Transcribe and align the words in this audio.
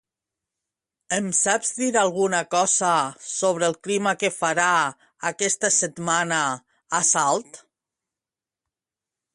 Em 1.17 1.25
saps 1.39 1.73
dir 1.81 1.89
alguna 2.03 2.39
cosa 2.55 2.93
sobre 3.33 3.67
el 3.73 3.77
clima 3.89 4.15
que 4.23 4.33
farà 4.39 4.71
aquesta 5.33 5.73
setmana 5.77 6.43
a 7.01 7.05
Salt? 7.13 7.63